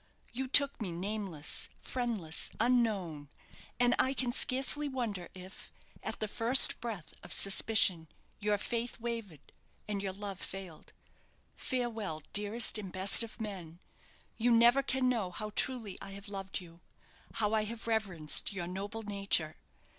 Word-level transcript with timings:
You 0.33 0.47
took 0.47 0.81
me 0.81 0.91
nameless, 0.91 1.69
friendless, 1.79 2.49
unknown; 2.59 3.29
and 3.79 3.93
I 3.99 4.15
can 4.15 4.33
scarcely 4.33 4.89
wonder 4.89 5.29
if, 5.35 5.69
at 6.01 6.19
the 6.19 6.27
first 6.27 6.81
breath 6.81 7.13
of 7.21 7.31
suspicion, 7.31 8.07
your 8.39 8.57
faith 8.57 8.99
wavered 8.99 9.53
and 9.87 10.01
your 10.01 10.13
love 10.13 10.41
failed. 10.41 10.93
Farewell, 11.55 12.23
dearest 12.33 12.79
and 12.79 12.91
best 12.91 13.21
of 13.21 13.39
men! 13.39 13.79
You 14.37 14.49
never 14.49 14.81
can 14.81 15.07
know 15.07 15.29
how 15.29 15.51
truly 15.55 15.99
I 16.01 16.13
have 16.13 16.27
loved 16.27 16.59
you; 16.61 16.81
how 17.33 17.53
I 17.53 17.65
have 17.65 17.85
reverenced 17.85 18.51
your 18.51 18.65
noble 18.65 19.03
nature. 19.03 19.57